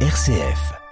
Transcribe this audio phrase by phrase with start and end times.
[0.00, 0.85] RCF.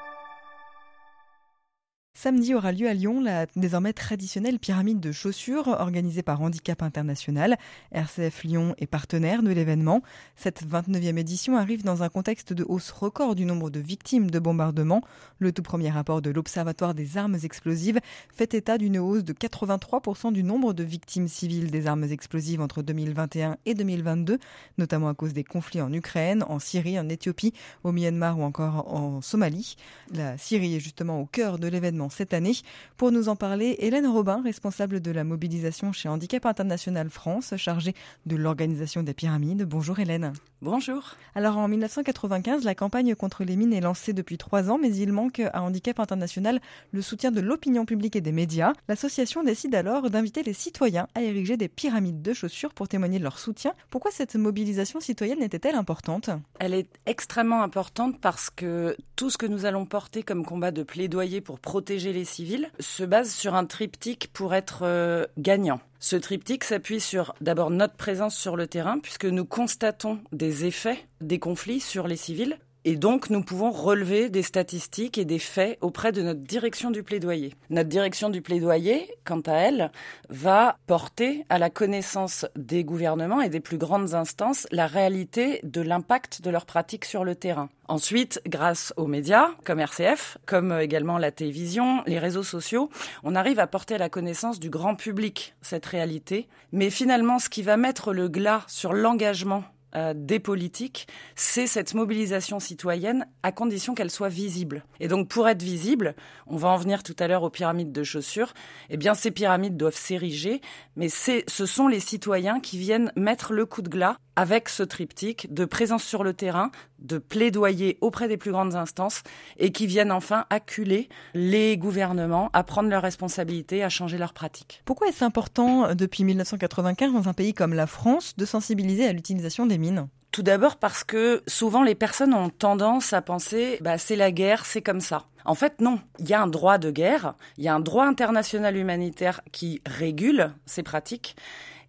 [2.24, 7.58] Samedi aura lieu à Lyon la désormais traditionnelle pyramide de chaussures organisée par Handicap International.
[7.92, 10.00] RCF Lyon est partenaire de l'événement.
[10.34, 14.38] Cette 29e édition arrive dans un contexte de hausse record du nombre de victimes de
[14.38, 15.02] bombardements.
[15.38, 18.00] Le tout premier rapport de l'Observatoire des armes explosives
[18.32, 22.80] fait état d'une hausse de 83% du nombre de victimes civiles des armes explosives entre
[22.80, 24.38] 2021 et 2022,
[24.78, 28.90] notamment à cause des conflits en Ukraine, en Syrie, en Éthiopie, au Myanmar ou encore
[28.90, 29.76] en Somalie.
[30.14, 32.54] La Syrie est justement au cœur de l'événement cette année.
[32.96, 37.94] Pour nous en parler, Hélène Robin, responsable de la mobilisation chez Handicap International France, chargée
[38.26, 39.64] de l'organisation des pyramides.
[39.64, 40.32] Bonjour Hélène.
[40.62, 41.16] Bonjour.
[41.34, 45.12] Alors en 1995, la campagne contre les mines est lancée depuis trois ans, mais il
[45.12, 46.60] manque à Handicap International
[46.92, 48.72] le soutien de l'opinion publique et des médias.
[48.88, 53.24] L'association décide alors d'inviter les citoyens à ériger des pyramides de chaussures pour témoigner de
[53.24, 53.74] leur soutien.
[53.90, 56.30] Pourquoi cette mobilisation citoyenne était-elle importante?
[56.60, 60.82] Elle est extrêmement importante parce que tout ce que nous allons porter comme combat de
[60.82, 65.80] plaidoyer pour protéger les civils se base sur un triptyque pour être euh, gagnant.
[66.00, 71.06] Ce triptyque s'appuie sur d'abord notre présence sur le terrain, puisque nous constatons des effets
[71.20, 75.78] des conflits sur les civils, et donc, nous pouvons relever des statistiques et des faits
[75.80, 77.54] auprès de notre direction du plaidoyer.
[77.70, 79.90] Notre direction du plaidoyer, quant à elle,
[80.28, 85.80] va porter à la connaissance des gouvernements et des plus grandes instances la réalité de
[85.80, 87.70] l'impact de leurs pratiques sur le terrain.
[87.88, 92.90] Ensuite, grâce aux médias, comme RCF, comme également la télévision, les réseaux sociaux,
[93.22, 96.48] on arrive à porter à la connaissance du grand public cette réalité.
[96.72, 99.64] Mais finalement, ce qui va mettre le glas sur l'engagement
[99.96, 101.06] euh, des politiques,
[101.36, 104.84] c'est cette mobilisation citoyenne à condition qu'elle soit visible.
[105.00, 106.14] Et donc pour être visible,
[106.46, 108.54] on va en venir tout à l'heure aux pyramides de chaussures,
[108.90, 110.60] eh bien ces pyramides doivent s'ériger,
[110.96, 115.52] mais ce sont les citoyens qui viennent mettre le coup de glas avec ce triptyque
[115.52, 119.22] de présence sur le terrain, de plaidoyer auprès des plus grandes instances
[119.58, 124.82] et qui viennent enfin acculer les gouvernements à prendre leurs responsabilités, à changer leurs pratiques.
[124.84, 129.12] Pourquoi est-ce important euh, depuis 1995 dans un pays comme la France de sensibiliser à
[129.12, 130.08] l'utilisation des mines?
[130.30, 134.66] Tout d'abord parce que souvent les personnes ont tendance à penser bah c'est la guerre,
[134.66, 135.26] c'est comme ça.
[135.44, 138.04] En fait non, il y a un droit de guerre, il y a un droit
[138.04, 141.36] international humanitaire qui régule ces pratiques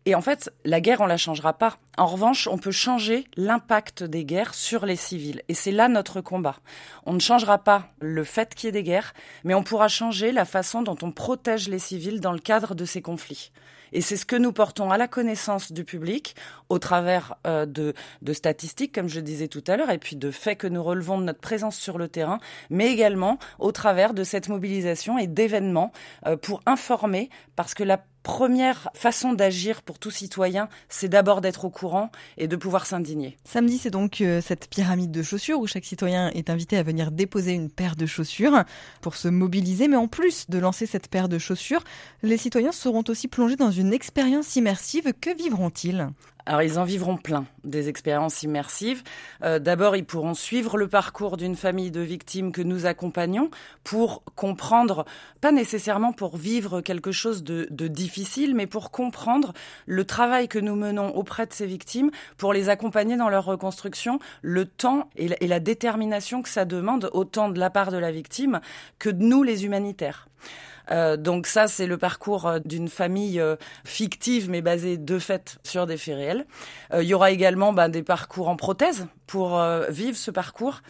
[0.06, 1.78] et en fait, la guerre, on la changera pas.
[1.98, 5.42] En revanche, on peut changer l'impact des guerres sur les civils.
[5.48, 6.58] Et c'est là notre combat.
[7.06, 9.14] On ne changera pas le fait qu'il y ait des guerres,
[9.44, 12.86] mais on pourra changer la façon dont on protège les civils dans le cadre de
[12.86, 13.52] ces conflits.
[13.94, 16.36] Et c'est ce que nous portons à la connaissance du public
[16.68, 17.94] au travers euh, de,
[18.34, 21.24] statistiques, comme je disais tout à l'heure, et puis de faits que nous relevons de
[21.24, 22.40] notre présence sur le terrain,
[22.70, 25.94] mais également au travers de cette mobilisation et d'événements
[26.26, 31.64] euh, pour informer, parce que la première façon d'agir pour tout citoyen, c'est d'abord d'être
[31.64, 31.85] au courant
[32.38, 33.38] et de pouvoir s'indigner.
[33.44, 37.12] Samedi, c'est donc euh, cette pyramide de chaussures où chaque citoyen est invité à venir
[37.12, 38.64] déposer une paire de chaussures
[39.02, 39.88] pour se mobiliser.
[39.88, 41.84] Mais en plus de lancer cette paire de chaussures,
[42.24, 45.14] les citoyens seront aussi plongés dans une expérience immersive.
[45.20, 46.10] Que vivront-ils?
[46.46, 49.04] Alors ils en vivront plein des expériences immersives.
[49.44, 53.50] Euh, d'abord, ils pourront suivre le parcours d'une famille de victimes que nous accompagnons
[53.84, 55.06] pour comprendre,
[55.42, 59.54] pas nécessairement pour vivre quelque chose de, de difficile, mais pour comprendre
[59.88, 64.20] le travail que nous menons auprès de ces victimes, pour les accompagner dans leur reconstruction,
[64.42, 67.98] le temps et la, et la détermination que ça demande autant de la part de
[67.98, 68.62] la victime
[69.00, 70.28] que de nous les humanitaires.
[70.92, 75.58] Euh, donc ça, c'est le parcours euh, d'une famille euh, fictive, mais basée de fait
[75.64, 76.46] sur des faits réels.
[76.94, 80.82] Il y aura également ben, des parcours en prothèse pour vivre ce parcours.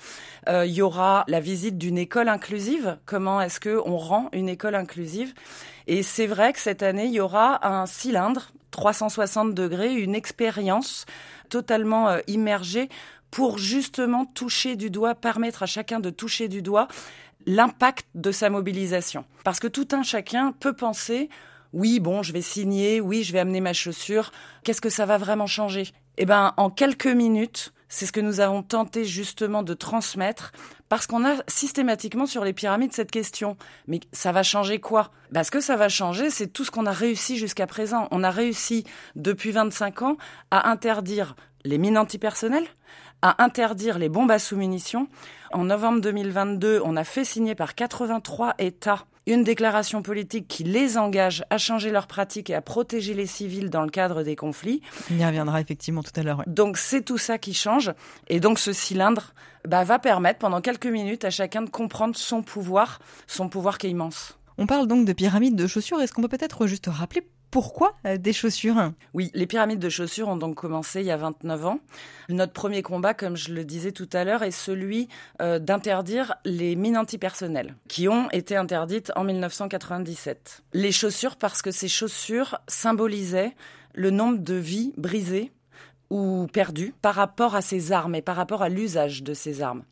[0.47, 2.97] Il y aura la visite d'une école inclusive.
[3.05, 5.33] Comment est-ce que on rend une école inclusive?
[5.87, 11.05] Et c'est vrai que cette année, il y aura un cylindre 360 degrés, une expérience
[11.49, 12.89] totalement immergée
[13.31, 16.87] pour justement toucher du doigt, permettre à chacun de toucher du doigt
[17.45, 19.25] l'impact de sa mobilisation.
[19.43, 21.29] Parce que tout un chacun peut penser
[21.75, 24.31] oui, bon, je vais signer, oui, je vais amener ma chaussure.
[24.63, 25.89] Qu'est-ce que ça va vraiment changer?
[26.17, 30.53] Eh ben, en quelques minutes, c'est ce que nous avons tenté justement de transmettre,
[30.87, 33.57] parce qu'on a systématiquement sur les pyramides cette question.
[33.87, 35.11] Mais ça va changer quoi?
[35.31, 38.07] Ben, Ce que ça va changer, c'est tout ce qu'on a réussi jusqu'à présent.
[38.11, 38.85] On a réussi
[39.17, 40.17] depuis 25 ans
[40.51, 42.67] à interdire les mines antipersonnelles,
[43.25, 45.07] à interdire les bombes à sous-munitions.
[45.51, 50.95] En novembre 2022, on a fait signer par 83 États une déclaration politique qui les
[50.99, 54.81] engage à changer leurs pratiques et à protéger les civils dans le cadre des conflits.
[55.11, 56.43] On y reviendra effectivement tout à l'heure.
[56.45, 57.91] Donc c'est tout ça qui change.
[58.27, 59.33] Et donc ce cylindre
[59.67, 63.87] bah, va permettre pendant quelques minutes à chacun de comprendre son pouvoir, son pouvoir qui
[63.87, 64.37] est immense.
[64.59, 65.99] On parle donc de pyramide de chaussures.
[65.99, 68.91] Est-ce qu'on peut peut-être juste rappeler pourquoi des chaussures?
[69.13, 71.79] Oui, les pyramides de chaussures ont donc commencé il y a 29 ans.
[72.27, 75.07] Notre premier combat, comme je le disais tout à l'heure, est celui
[75.39, 80.63] d'interdire les mines antipersonnelles, qui ont été interdites en 1997.
[80.73, 83.55] Les chaussures, parce que ces chaussures symbolisaient
[83.93, 85.53] le nombre de vies brisées
[86.09, 89.83] ou perdues par rapport à ces armes et par rapport à l'usage de ces armes.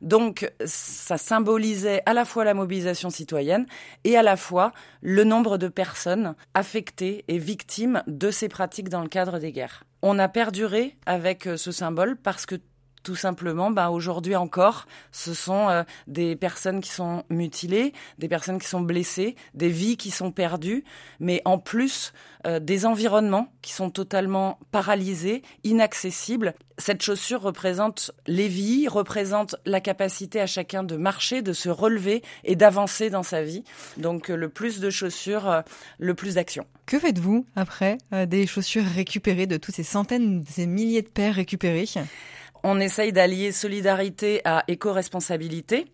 [0.00, 3.66] Donc, ça symbolisait à la fois la mobilisation citoyenne
[4.02, 9.02] et à la fois le nombre de personnes affectées et victimes de ces pratiques dans
[9.02, 9.84] le cadre des guerres.
[10.02, 12.56] On a perduré avec ce symbole parce que
[13.02, 18.58] tout simplement, bah, aujourd'hui encore, ce sont euh, des personnes qui sont mutilées, des personnes
[18.58, 20.84] qui sont blessées, des vies qui sont perdues,
[21.20, 22.12] mais en plus
[22.46, 26.54] euh, des environnements qui sont totalement paralysés, inaccessibles.
[26.78, 32.22] Cette chaussure représente les vies, représente la capacité à chacun de marcher, de se relever
[32.44, 33.64] et d'avancer dans sa vie.
[33.96, 35.62] Donc euh, le plus de chaussures,
[35.98, 36.66] le plus d'action.
[36.86, 41.86] Que faites-vous après des chaussures récupérées, de toutes ces centaines, ces milliers de paires récupérées?
[42.62, 45.86] On essaye d'allier solidarité à éco-responsabilité.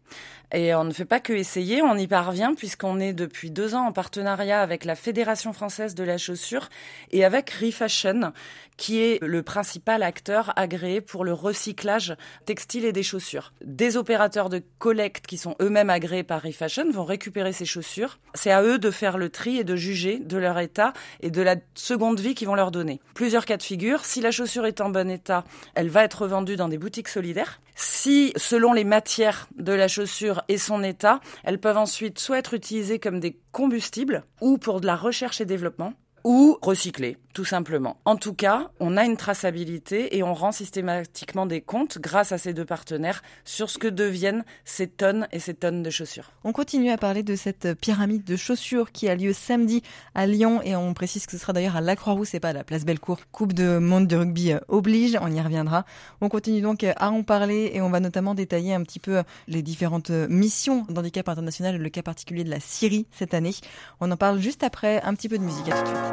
[0.52, 3.86] Et on ne fait pas que essayer, on y parvient puisqu'on est depuis deux ans
[3.86, 6.70] en partenariat avec la Fédération française de la chaussure
[7.10, 8.32] et avec Refashion,
[8.78, 12.16] qui est le principal acteur agréé pour le recyclage
[12.46, 13.52] textile et des chaussures.
[13.62, 18.18] Des opérateurs de collecte qui sont eux-mêmes agréés par Refashion vont récupérer ces chaussures.
[18.32, 21.42] C'est à eux de faire le tri et de juger de leur état et de
[21.42, 23.00] la seconde vie qu'ils vont leur donner.
[23.14, 24.06] Plusieurs cas de figure.
[24.06, 25.44] Si la chaussure est en bon état,
[25.74, 27.60] elle va être vendue dans des boutiques solidaires.
[27.74, 32.54] Si, selon les matières de la chaussure et son état, elles peuvent ensuite soit être
[32.54, 35.94] utilisées comme des combustibles ou pour de la recherche et développement
[36.24, 37.96] ou recycler, tout simplement.
[38.04, 42.38] En tout cas, on a une traçabilité et on rend systématiquement des comptes grâce à
[42.38, 46.32] ces deux partenaires sur ce que deviennent ces tonnes et ces tonnes de chaussures.
[46.44, 49.82] On continue à parler de cette pyramide de chaussures qui a lieu samedi
[50.14, 52.52] à Lyon et on précise que ce sera d'ailleurs à la Croix-Rousse et pas à
[52.52, 53.18] la place Bellecour.
[53.32, 55.84] Coupe de monde de rugby oblige, on y reviendra.
[56.20, 59.62] On continue donc à en parler et on va notamment détailler un petit peu les
[59.62, 63.54] différentes missions d'handicap international le cas particulier de la Syrie cette année.
[64.00, 65.68] On en parle juste après un petit peu de musique.
[65.68, 66.07] À tout de suite.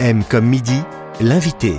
[0.00, 0.80] M comme midi,
[1.20, 1.74] l'invité.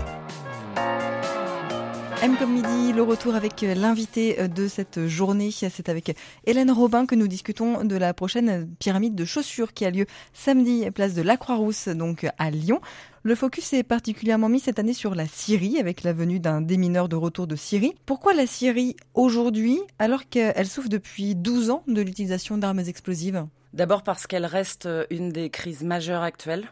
[2.22, 5.50] M comme midi, le retour avec l'invité de cette journée.
[5.52, 6.16] C'est avec
[6.46, 10.90] Hélène Robin que nous discutons de la prochaine pyramide de chaussures qui a lieu samedi,
[10.92, 12.80] place de la Croix-Rousse, donc à Lyon.
[13.24, 17.10] Le focus est particulièrement mis cette année sur la Syrie, avec la venue d'un démineur
[17.10, 17.96] de retour de Syrie.
[18.06, 23.48] Pourquoi la Syrie aujourd'hui, alors qu'elle souffre depuis 12 ans de l'utilisation d'armes explosives?
[23.74, 26.68] D'abord parce qu'elle reste une des crises majeures actuelles.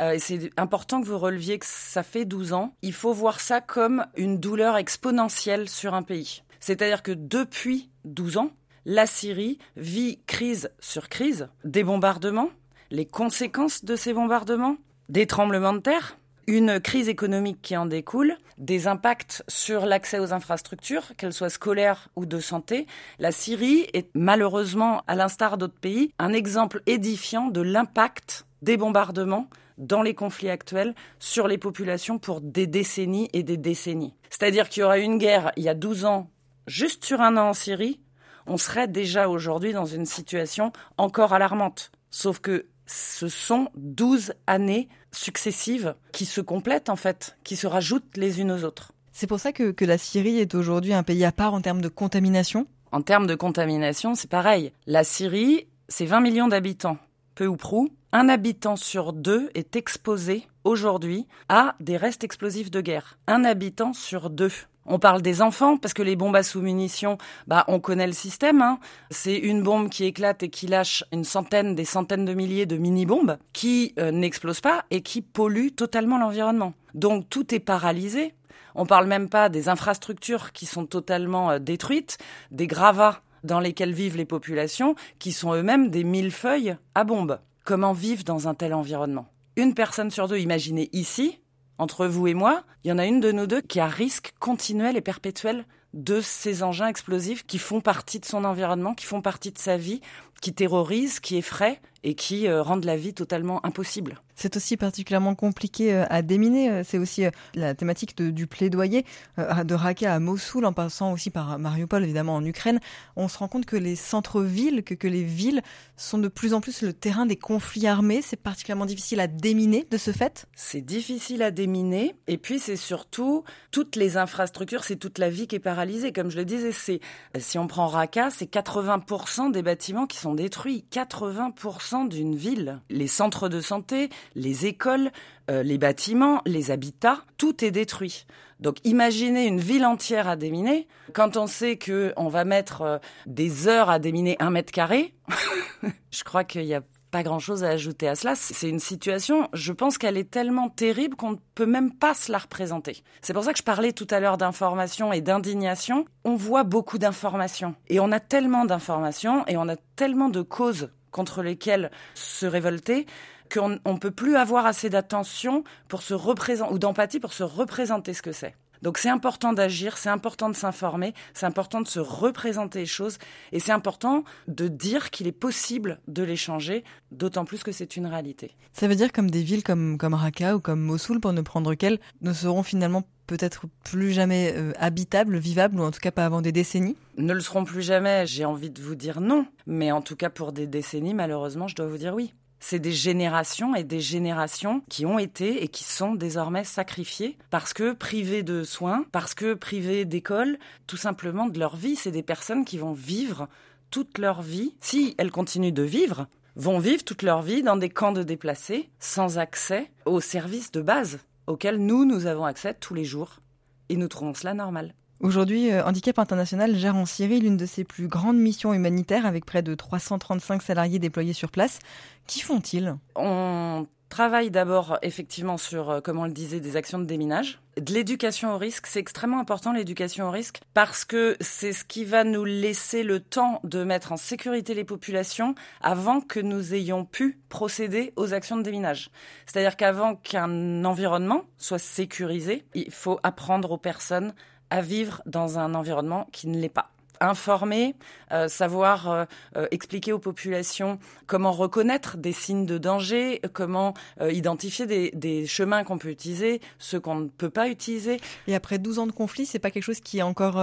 [0.00, 2.74] Euh, c'est important que vous releviez que ça fait 12 ans.
[2.82, 6.42] Il faut voir ça comme une douleur exponentielle sur un pays.
[6.60, 8.50] C'est-à-dire que depuis 12 ans,
[8.84, 12.50] la Syrie vit crise sur crise, des bombardements,
[12.90, 14.76] les conséquences de ces bombardements,
[15.08, 16.16] des tremblements de terre,
[16.46, 22.08] une crise économique qui en découle, des impacts sur l'accès aux infrastructures, qu'elles soient scolaires
[22.16, 22.86] ou de santé.
[23.18, 29.48] La Syrie est malheureusement, à l'instar d'autres pays, un exemple édifiant de l'impact des bombardements
[29.78, 34.14] dans les conflits actuels sur les populations pour des décennies et des décennies.
[34.30, 36.30] C'est-à-dire qu'il y aurait une guerre il y a 12 ans,
[36.66, 38.00] juste sur un an en Syrie,
[38.46, 41.92] on serait déjà aujourd'hui dans une situation encore alarmante.
[42.10, 48.16] Sauf que ce sont 12 années successives qui se complètent en fait, qui se rajoutent
[48.16, 48.92] les unes aux autres.
[49.12, 51.82] C'est pour ça que, que la Syrie est aujourd'hui un pays à part en termes
[51.82, 52.66] de contamination?
[52.92, 54.72] En termes de contamination, c'est pareil.
[54.86, 56.98] La Syrie, c'est 20 millions d'habitants,
[57.34, 57.88] peu ou prou.
[58.12, 63.18] Un habitant sur deux est exposé aujourd'hui à des restes explosifs de guerre.
[63.26, 64.52] Un habitant sur deux.
[64.84, 68.62] On parle des enfants parce que les bombes à sous-munitions, bah on connaît le système.
[68.62, 68.78] Hein.
[69.10, 72.76] C'est une bombe qui éclate et qui lâche une centaine, des centaines de milliers de
[72.76, 76.74] mini-bombes qui euh, n'explosent pas et qui polluent totalement l'environnement.
[76.94, 78.34] Donc tout est paralysé.
[78.74, 82.18] On parle même pas des infrastructures qui sont totalement euh, détruites,
[82.50, 87.40] des gravats dans lesquels vivent les populations, qui sont eux-mêmes des millefeuilles à bombes.
[87.64, 89.26] Comment vivre dans un tel environnement?
[89.56, 91.41] Une personne sur deux, imaginez ici,
[91.82, 94.34] entre vous et moi, il y en a une de nous deux qui a risque
[94.38, 99.20] continuel et perpétuel de ces engins explosifs qui font partie de son environnement, qui font
[99.20, 100.00] partie de sa vie,
[100.42, 104.20] qui terrorisent, qui effraient et qui euh, rendent la vie totalement impossible.
[104.34, 106.68] C'est aussi particulièrement compliqué euh, à déminer.
[106.68, 109.04] Euh, c'est aussi la thématique du plaidoyer
[109.38, 112.80] de Raqqa à Mossoul, en passant aussi par Mariupol, évidemment, en Ukraine.
[113.14, 115.62] On se rend compte que les centres-villes, que, que les villes
[115.96, 118.20] sont de plus en plus le terrain des conflits armés.
[118.22, 122.16] C'est particulièrement difficile à déminer de ce fait C'est difficile à déminer.
[122.26, 126.12] Et puis, c'est surtout toutes les infrastructures, c'est toute la vie qui est paralysée.
[126.12, 127.00] Comme je le disais, c'est
[127.38, 130.84] si on prend Raqqa, c'est 80% des bâtiments qui sont détruits.
[130.90, 132.80] 80% d'une ville.
[132.90, 135.10] Les centres de santé, les écoles,
[135.50, 138.26] euh, les bâtiments, les habitats, tout est détruit.
[138.60, 140.86] Donc imaginez une ville entière à déminer.
[141.12, 145.14] Quand on sait que on va mettre euh, des heures à déminer un mètre carré,
[146.10, 148.34] je crois qu'il n'y a pas grand-chose à ajouter à cela.
[148.34, 152.32] C'est une situation, je pense qu'elle est tellement terrible qu'on ne peut même pas se
[152.32, 153.04] la représenter.
[153.20, 156.06] C'est pour ça que je parlais tout à l'heure d'information et d'indignation.
[156.24, 160.90] On voit beaucoup d'informations et on a tellement d'informations et on a tellement de causes
[161.10, 163.06] contre lesquelles se révolter
[163.52, 168.14] qu'on ne peut plus avoir assez d'attention pour se représenter ou d'empathie pour se représenter
[168.14, 168.54] ce que c'est.
[168.82, 173.18] Donc c'est important d'agir, c'est important de s'informer, c'est important de se représenter les choses
[173.52, 177.96] et c'est important de dire qu'il est possible de les changer, d'autant plus que c'est
[177.96, 178.56] une réalité.
[178.72, 181.74] Ça veut dire comme des villes comme, comme Raqqa ou comme Mossoul, pour ne prendre
[181.74, 186.26] qu'elles, ne seront finalement peut-être plus jamais euh, habitables, vivables, ou en tout cas pas
[186.26, 186.96] avant des décennies?
[187.16, 190.28] Ne le seront plus jamais, j'ai envie de vous dire non, mais en tout cas
[190.28, 194.82] pour des décennies, malheureusement, je dois vous dire oui c'est des générations et des générations
[194.88, 199.54] qui ont été et qui sont désormais sacrifiées parce que privées de soins, parce que
[199.54, 201.96] privées d'école, tout simplement de leur vie.
[201.96, 203.48] C'est des personnes qui vont vivre
[203.90, 207.90] toute leur vie, si elles continuent de vivre, vont vivre toute leur vie dans des
[207.90, 212.94] camps de déplacés, sans accès aux services de base auxquels nous, nous avons accès tous
[212.94, 213.40] les jours.
[213.88, 214.94] Et nous trouvons cela normal.
[215.22, 219.44] Aujourd'hui, euh, Handicap International gère en Syrie l'une de ses plus grandes missions humanitaires avec
[219.44, 221.78] près de 335 salariés déployés sur place.
[222.26, 222.96] Qui font-ils?
[223.14, 227.60] On travaille d'abord effectivement sur, euh, comme on le disait, des actions de déminage.
[227.80, 232.04] De l'éducation au risque, c'est extrêmement important l'éducation au risque parce que c'est ce qui
[232.04, 237.04] va nous laisser le temps de mettre en sécurité les populations avant que nous ayons
[237.04, 239.10] pu procéder aux actions de déminage.
[239.46, 244.34] C'est-à-dire qu'avant qu'un environnement soit sécurisé, il faut apprendre aux personnes
[244.72, 246.88] à vivre dans un environnement qui ne l'est pas
[247.20, 247.94] informer,
[248.32, 249.24] euh, savoir euh,
[249.56, 253.92] euh, expliquer aux populations comment reconnaître des signes de danger, comment
[254.30, 258.18] identifier des, chemins qu'on peut utiliser, ceux qu'on ne peut pas utiliser.
[258.46, 260.60] Et après 12 ans de conflit, c'est pas quelque chose qui est encore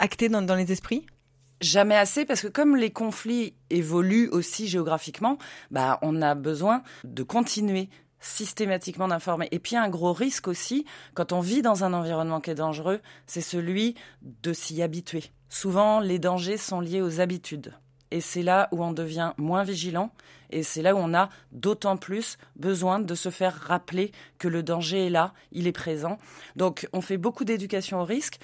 [0.00, 1.06] acté dans, dans les esprits?
[1.60, 5.38] Jamais assez parce que comme les conflits évoluent aussi géographiquement,
[5.70, 7.88] bah on a besoin de continuer
[8.22, 9.48] systématiquement d'informer.
[9.50, 13.00] Et puis un gros risque aussi, quand on vit dans un environnement qui est dangereux,
[13.26, 15.24] c'est celui de s'y habituer.
[15.50, 17.74] Souvent, les dangers sont liés aux habitudes.
[18.12, 20.10] Et c'est là où on devient moins vigilant
[20.52, 24.62] et c'est là où on a d'autant plus besoin de se faire rappeler que le
[24.62, 26.18] danger est là, il est présent.
[26.56, 28.38] Donc on fait beaucoup d'éducation au risque.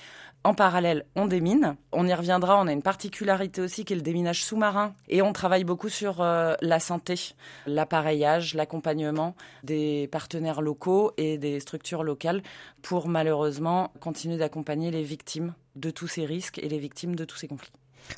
[0.44, 1.76] En parallèle, on démine.
[1.92, 2.58] On y reviendra.
[2.58, 4.94] On a une particularité aussi qui est le déminage sous-marin.
[5.08, 7.34] Et on travaille beaucoup sur euh, la santé,
[7.66, 9.34] l'appareillage, l'accompagnement
[9.64, 12.42] des partenaires locaux et des structures locales
[12.80, 17.36] pour malheureusement continuer d'accompagner les victimes de tous ces risques et les victimes de tous
[17.36, 17.72] ces conflits.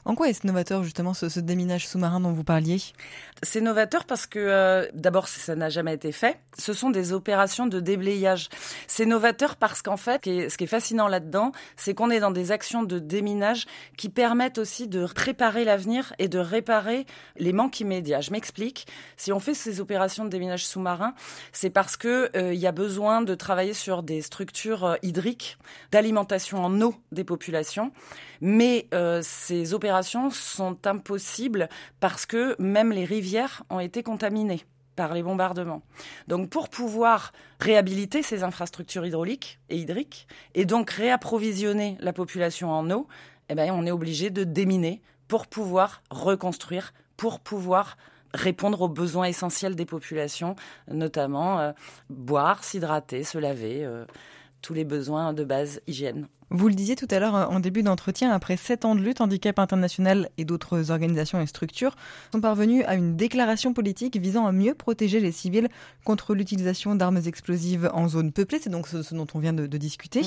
[0.05, 2.81] En quoi est-ce novateur justement ce, déminage sous-marin dont vous parliez?
[3.43, 6.39] C'est novateur parce que euh, d'abord ça n'a jamais été fait.
[6.59, 8.49] Ce sont des opérations de déblayage.
[8.87, 12.53] C'est novateur parce qu'en fait, ce qui est fascinant là-dedans, c'est qu'on est dans des
[12.53, 17.07] actions de déminage qui permettent aussi de préparer l'avenir et de réparer
[17.37, 18.21] les manques immédiats.
[18.21, 18.87] Je m'explique.
[19.17, 21.15] Si on fait ces opérations de déminage sous-marin,
[21.53, 25.59] c'est parce que euh, il y a besoin de travailler sur des structures euh, hydriques,
[25.93, 27.93] d'alimentation en eau des populations.
[28.43, 28.89] Mais
[29.23, 31.69] ces opérations sont impossibles
[32.01, 34.65] parce que même les rivières ont été contaminées
[34.97, 35.83] par les bombardements.
[36.29, 42.91] Donc pour pouvoir réhabiliter ces infrastructures hydrauliques et hydriques et donc réapprovisionner la population en
[42.91, 43.09] eau,
[43.49, 47.97] eh ben, on est obligé de déminer pour pouvoir reconstruire, pour pouvoir
[48.35, 50.55] répondre aux besoins essentiels des populations,
[50.91, 51.73] notamment euh,
[52.11, 54.05] boire, s'hydrater, se laver, euh,
[54.63, 56.29] tous les besoins de base hygiène.
[56.53, 59.61] Vous le disiez tout à l'heure en début d'entretien, après sept ans de lutte, Handicap
[59.61, 61.95] International et d'autres organisations et structures
[62.33, 65.69] sont parvenus à une déclaration politique visant à mieux protéger les civils
[66.05, 68.59] contre l'utilisation d'armes explosives en zone peuplée.
[68.61, 70.23] C'est donc ce, dont on vient de, discuter.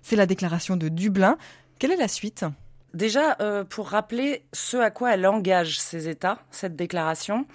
[0.00, 1.36] C'est la déclaration de Dublin.
[1.78, 2.46] Quelle est la suite?
[2.94, 7.46] Déjà, euh, pour rappeler ce à quoi elle engage ces États, cette déclaration,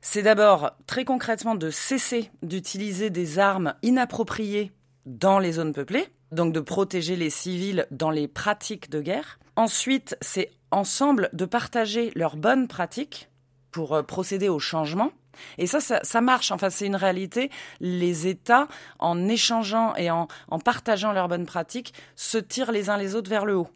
[0.00, 4.70] c'est d'abord très concrètement de cesser d'utiliser des armes inappropriées
[5.06, 9.38] dans les zones peuplées, donc de protéger les civils dans les pratiques de guerre.
[9.56, 13.28] Ensuite, c'est ensemble de partager leurs bonnes pratiques
[13.70, 15.10] pour euh, procéder au changement
[15.58, 16.52] Et ça, ça, marche.
[16.52, 17.50] Enfin, c'est une réalité.
[17.80, 18.68] Les États,
[18.98, 23.30] en échangeant et en, en partageant leurs bonnes pratiques, se tirent les uns les autres
[23.30, 23.68] vers le haut.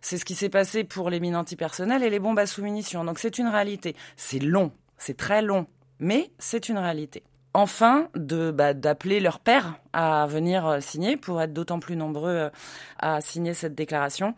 [0.00, 3.04] C'est ce qui s'est passé pour les mines antipersonnelles et les bombes à sous-munitions.
[3.04, 3.96] Donc c'est une réalité.
[4.16, 5.66] C'est long, c'est très long,
[5.98, 7.22] mais c'est une réalité.
[7.56, 12.30] Enfin, de bah, d'appeler leurs pères à venir euh, signer pour être d'autant plus nombreux
[12.30, 12.50] euh,
[12.98, 14.34] à signer cette déclaration.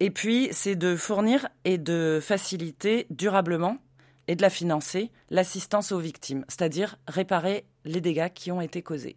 [0.00, 3.78] Et puis, c'est de fournir et de faciliter durablement
[4.26, 9.16] et de la financer l'assistance aux victimes, c'est-à-dire réparer les dégâts qui ont été causés.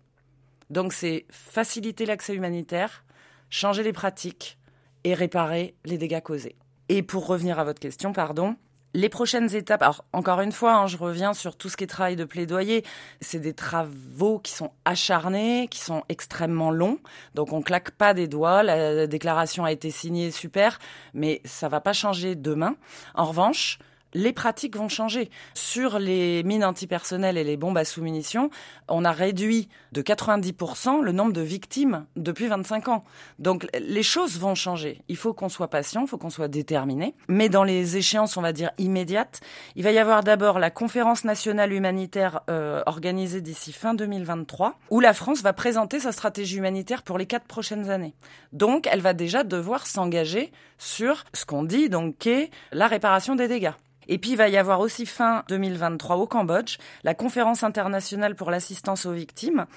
[0.70, 3.04] Donc, c'est faciliter l'accès humanitaire,
[3.50, 4.60] changer les pratiques
[5.04, 6.56] et réparer les dégâts causés.
[6.88, 8.56] Et pour revenir à votre question, pardon,
[8.94, 11.88] les prochaines étapes, alors encore une fois, hein, je reviens sur tout ce qui est
[11.88, 12.84] travail de plaidoyer.
[13.22, 17.00] C'est des travaux qui sont acharnés, qui sont extrêmement longs.
[17.36, 18.64] Donc on claque pas des doigts.
[18.64, 20.80] La déclaration a été signée, super,
[21.14, 22.76] mais ça va pas changer demain.
[23.14, 23.80] En revanche,
[24.14, 25.30] les pratiques vont changer.
[25.54, 28.50] Sur les mines antipersonnelles et les bombes à sous-munitions,
[28.88, 33.04] on a réduit de 90% le nombre de victimes depuis 25 ans.
[33.40, 35.02] Donc les choses vont changer.
[35.08, 37.16] Il faut qu'on soit patient, il faut qu'on soit déterminé.
[37.28, 39.42] Mais dans les échéances, on va dire immédiates,
[39.76, 45.00] il va y avoir d'abord la conférence nationale humanitaire euh, organisée d'ici fin 2023, où
[45.00, 48.14] la France va présenter sa stratégie humanitaire pour les quatre prochaines années.
[48.54, 53.48] Donc elle va déjà devoir s'engager sur ce qu'on dit, donc qu'est la réparation des
[53.48, 53.74] dégâts.
[54.10, 58.52] Et puis il va y avoir aussi fin 2023 au Cambodge la conférence internationale pour
[58.52, 59.68] l'assistance aux victimes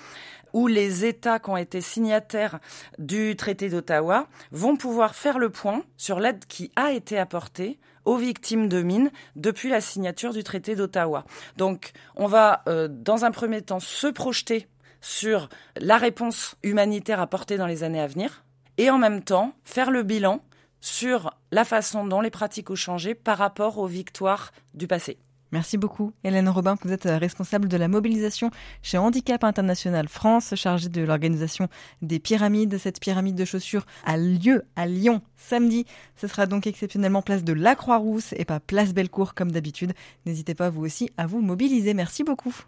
[0.55, 2.59] où les États qui ont été signataires
[2.99, 8.17] du traité d'Ottawa vont pouvoir faire le point sur l'aide qui a été apportée aux
[8.17, 11.25] victimes de mines depuis la signature du traité d'Ottawa.
[11.59, 14.67] Donc on va euh, dans un premier temps se projeter
[15.03, 18.45] sur la réponse humanitaire apportée dans les années à venir
[18.79, 20.41] et en même temps faire le bilan
[20.83, 25.17] sur la façon dont les pratiques ont changé par rapport aux victoires du passé.
[25.53, 26.77] Merci beaucoup, Hélène Robin.
[26.83, 31.69] Vous êtes responsable de la mobilisation chez Handicap International France, chargée de l'organisation
[32.01, 32.79] des pyramides.
[32.79, 35.85] Cette pyramide de chaussures a lieu à Lyon samedi.
[36.17, 39.93] Ce sera donc exceptionnellement place de la Croix-Rousse et pas place Bellecour comme d'habitude.
[40.25, 41.93] N'hésitez pas vous aussi à vous mobiliser.
[41.93, 42.65] Merci beaucoup.